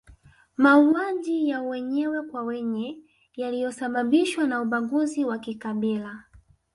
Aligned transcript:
Mauaji 0.57 1.49
ya 1.49 1.61
wenyewe 1.61 2.21
kwa 2.27 2.43
wenye 2.43 2.97
yaliyosababishwa 3.35 4.47
na 4.47 4.61
ubaguzi 4.61 5.25
wa 5.25 5.39
kikabila 5.39 6.23